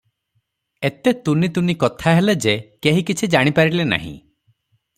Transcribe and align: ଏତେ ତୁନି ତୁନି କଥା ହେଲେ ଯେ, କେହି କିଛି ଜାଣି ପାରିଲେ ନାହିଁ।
ଏତେ 0.89 1.13
ତୁନି 1.27 1.49
ତୁନି 1.57 1.75
କଥା 1.83 2.13
ହେଲେ 2.21 2.35
ଯେ, 2.47 2.57
କେହି 2.87 3.05
କିଛି 3.11 3.31
ଜାଣି 3.37 3.55
ପାରିଲେ 3.61 3.87
ନାହିଁ। 3.95 4.15